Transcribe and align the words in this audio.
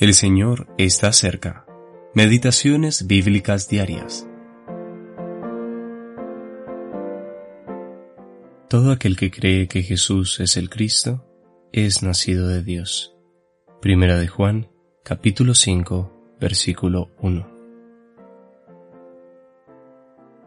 El 0.00 0.14
Señor 0.14 0.68
está 0.78 1.12
cerca. 1.12 1.66
Meditaciones 2.14 3.08
bíblicas 3.08 3.68
diarias. 3.68 4.28
Todo 8.68 8.92
aquel 8.92 9.16
que 9.16 9.32
cree 9.32 9.66
que 9.66 9.82
Jesús 9.82 10.38
es 10.38 10.56
el 10.56 10.70
Cristo 10.70 11.26
es 11.72 12.04
nacido 12.04 12.46
de 12.46 12.62
Dios. 12.62 13.16
Primera 13.82 14.20
de 14.20 14.28
Juan, 14.28 14.70
capítulo 15.02 15.54
5, 15.54 16.36
versículo 16.40 17.10
1. 17.18 17.50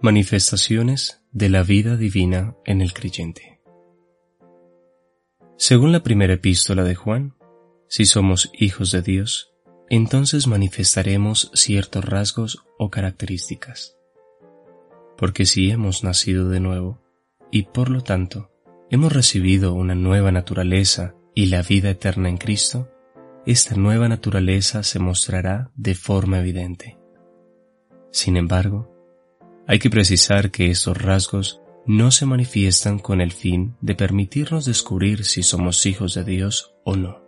Manifestaciones 0.00 1.22
de 1.30 1.50
la 1.50 1.62
vida 1.62 1.96
divina 1.96 2.56
en 2.64 2.80
el 2.80 2.92
creyente. 2.92 3.60
Según 5.56 5.92
la 5.92 6.02
primera 6.02 6.34
epístola 6.34 6.82
de 6.82 6.96
Juan, 6.96 7.35
si 7.88 8.04
somos 8.04 8.50
hijos 8.52 8.90
de 8.90 9.02
Dios, 9.02 9.52
entonces 9.88 10.46
manifestaremos 10.46 11.50
ciertos 11.54 12.04
rasgos 12.04 12.64
o 12.78 12.90
características. 12.90 13.96
Porque 15.16 15.46
si 15.46 15.70
hemos 15.70 16.04
nacido 16.04 16.48
de 16.48 16.60
nuevo, 16.60 17.00
y 17.50 17.62
por 17.62 17.90
lo 17.90 18.02
tanto 18.02 18.50
hemos 18.90 19.12
recibido 19.12 19.74
una 19.74 19.94
nueva 19.94 20.32
naturaleza 20.32 21.14
y 21.34 21.46
la 21.46 21.62
vida 21.62 21.90
eterna 21.90 22.28
en 22.28 22.38
Cristo, 22.38 22.90
esta 23.46 23.76
nueva 23.76 24.08
naturaleza 24.08 24.82
se 24.82 24.98
mostrará 24.98 25.70
de 25.76 25.94
forma 25.94 26.40
evidente. 26.40 26.98
Sin 28.10 28.36
embargo, 28.36 28.92
hay 29.68 29.78
que 29.78 29.90
precisar 29.90 30.50
que 30.50 30.70
estos 30.70 31.00
rasgos 31.00 31.60
no 31.86 32.10
se 32.10 32.26
manifiestan 32.26 32.98
con 32.98 33.20
el 33.20 33.32
fin 33.32 33.76
de 33.80 33.94
permitirnos 33.94 34.64
descubrir 34.64 35.24
si 35.24 35.42
somos 35.42 35.86
hijos 35.86 36.14
de 36.14 36.24
Dios 36.24 36.74
o 36.84 36.96
no. 36.96 37.25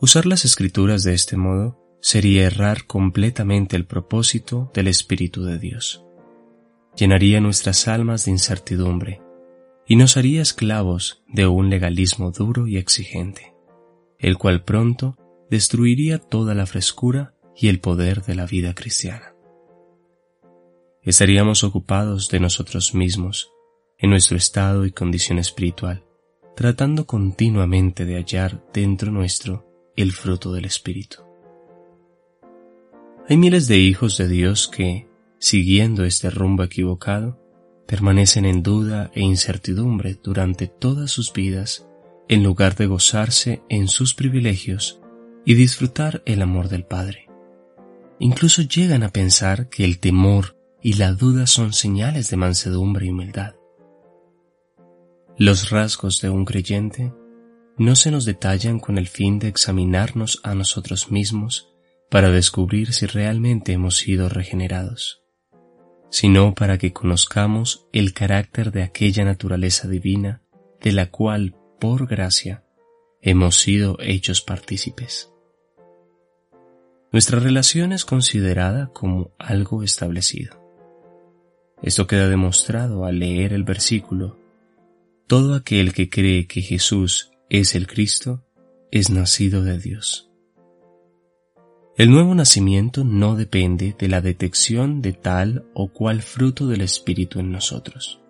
Usar 0.00 0.26
las 0.26 0.44
escrituras 0.44 1.02
de 1.02 1.14
este 1.14 1.36
modo 1.36 1.76
sería 2.00 2.46
errar 2.46 2.86
completamente 2.86 3.74
el 3.74 3.84
propósito 3.84 4.70
del 4.72 4.86
Espíritu 4.86 5.42
de 5.42 5.58
Dios. 5.58 6.04
Llenaría 6.96 7.40
nuestras 7.40 7.88
almas 7.88 8.24
de 8.24 8.30
incertidumbre 8.30 9.20
y 9.88 9.96
nos 9.96 10.16
haría 10.16 10.40
esclavos 10.40 11.24
de 11.26 11.48
un 11.48 11.68
legalismo 11.68 12.30
duro 12.30 12.68
y 12.68 12.76
exigente, 12.76 13.54
el 14.20 14.38
cual 14.38 14.62
pronto 14.62 15.16
destruiría 15.50 16.18
toda 16.18 16.54
la 16.54 16.66
frescura 16.66 17.34
y 17.56 17.66
el 17.66 17.80
poder 17.80 18.22
de 18.22 18.36
la 18.36 18.46
vida 18.46 18.74
cristiana. 18.74 19.34
Estaríamos 21.02 21.64
ocupados 21.64 22.28
de 22.28 22.38
nosotros 22.38 22.94
mismos, 22.94 23.50
en 23.98 24.10
nuestro 24.10 24.36
estado 24.36 24.86
y 24.86 24.92
condición 24.92 25.40
espiritual, 25.40 26.04
tratando 26.54 27.04
continuamente 27.06 28.04
de 28.04 28.14
hallar 28.14 28.64
dentro 28.72 29.10
nuestro 29.10 29.67
el 30.02 30.12
fruto 30.12 30.52
del 30.52 30.64
Espíritu. 30.64 31.18
Hay 33.28 33.36
miles 33.36 33.66
de 33.66 33.78
hijos 33.78 34.16
de 34.16 34.28
Dios 34.28 34.68
que, 34.68 35.08
siguiendo 35.38 36.04
este 36.04 36.30
rumbo 36.30 36.62
equivocado, 36.62 37.38
permanecen 37.86 38.44
en 38.44 38.62
duda 38.62 39.10
e 39.14 39.22
incertidumbre 39.22 40.18
durante 40.22 40.66
todas 40.66 41.10
sus 41.10 41.32
vidas 41.32 41.86
en 42.28 42.44
lugar 42.44 42.76
de 42.76 42.86
gozarse 42.86 43.62
en 43.68 43.88
sus 43.88 44.14
privilegios 44.14 45.00
y 45.44 45.54
disfrutar 45.54 46.22
el 46.26 46.42
amor 46.42 46.68
del 46.68 46.84
Padre. 46.84 47.28
Incluso 48.20 48.62
llegan 48.62 49.02
a 49.02 49.08
pensar 49.08 49.68
que 49.68 49.84
el 49.84 49.98
temor 49.98 50.56
y 50.82 50.94
la 50.94 51.12
duda 51.12 51.46
son 51.46 51.72
señales 51.72 52.30
de 52.30 52.36
mansedumbre 52.36 53.06
y 53.06 53.10
humildad. 53.10 53.54
Los 55.36 55.70
rasgos 55.70 56.20
de 56.20 56.30
un 56.30 56.44
creyente 56.44 57.12
no 57.78 57.94
se 57.94 58.10
nos 58.10 58.24
detallan 58.24 58.80
con 58.80 58.98
el 58.98 59.06
fin 59.06 59.38
de 59.38 59.48
examinarnos 59.48 60.40
a 60.42 60.54
nosotros 60.54 61.10
mismos 61.12 61.68
para 62.10 62.30
descubrir 62.30 62.92
si 62.92 63.06
realmente 63.06 63.72
hemos 63.72 63.96
sido 63.96 64.28
regenerados, 64.28 65.22
sino 66.10 66.54
para 66.54 66.78
que 66.78 66.92
conozcamos 66.92 67.86
el 67.92 68.12
carácter 68.12 68.72
de 68.72 68.82
aquella 68.82 69.24
naturaleza 69.24 69.86
divina 69.86 70.42
de 70.80 70.92
la 70.92 71.10
cual, 71.10 71.54
por 71.78 72.08
gracia, 72.08 72.64
hemos 73.20 73.56
sido 73.56 73.96
hechos 74.00 74.40
partícipes. 74.40 75.32
Nuestra 77.12 77.38
relación 77.40 77.92
es 77.92 78.04
considerada 78.04 78.90
como 78.92 79.30
algo 79.38 79.82
establecido. 79.82 80.60
Esto 81.82 82.06
queda 82.08 82.28
demostrado 82.28 83.04
al 83.04 83.20
leer 83.20 83.52
el 83.52 83.62
versículo 83.62 84.36
Todo 85.26 85.54
aquel 85.54 85.92
que 85.92 86.10
cree 86.10 86.46
que 86.46 86.60
Jesús 86.60 87.30
es 87.48 87.74
el 87.74 87.86
Cristo, 87.86 88.44
es 88.90 89.10
nacido 89.10 89.62
de 89.62 89.78
Dios. 89.78 90.30
El 91.96 92.10
nuevo 92.10 92.34
nacimiento 92.34 93.04
no 93.04 93.34
depende 93.34 93.96
de 93.98 94.08
la 94.08 94.20
detección 94.20 95.02
de 95.02 95.14
tal 95.14 95.66
o 95.74 95.88
cual 95.88 96.22
fruto 96.22 96.68
del 96.68 96.82
Espíritu 96.82 97.40
en 97.40 97.50
nosotros. 97.50 98.20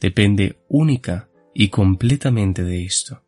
Depende 0.00 0.58
única 0.68 1.28
y 1.54 1.68
completamente 1.68 2.64
de 2.64 2.84
esto. 2.84 3.22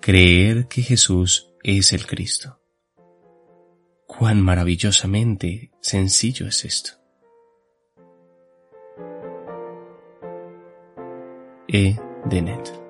Creer 0.00 0.68
que 0.68 0.82
Jesús 0.82 1.50
es 1.62 1.92
el 1.92 2.06
Cristo. 2.06 2.60
Cuán 4.06 4.42
maravillosamente 4.42 5.72
sencillo 5.80 6.46
es 6.46 6.64
esto. 6.64 6.92
E. 11.66 11.96
Dennett 12.26 12.83